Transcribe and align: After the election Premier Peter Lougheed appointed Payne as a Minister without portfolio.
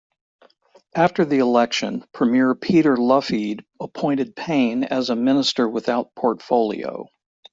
After 0.95 1.25
the 1.25 1.37
election 1.37 2.03
Premier 2.11 2.55
Peter 2.55 2.97
Lougheed 2.97 3.63
appointed 3.79 4.35
Payne 4.35 4.83
as 4.83 5.11
a 5.11 5.15
Minister 5.15 5.69
without 5.69 6.15
portfolio. 6.15 7.07